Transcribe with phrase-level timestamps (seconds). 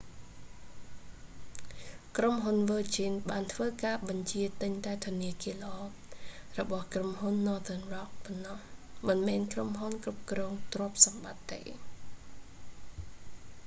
[2.17, 5.77] ក្រុមហ៊ុន virgin បានធ្វើការបញ្ជារទិញតែ ធនាគារល្អ
[6.59, 8.57] របស់ក្រុមហ៊ុន northern rock ប៉ុណ្ណោះ
[9.07, 11.61] មិនមែនក្រុមហ៊ុនគ្រប់គ្រងទ្រព្យសម្បត្តិទេ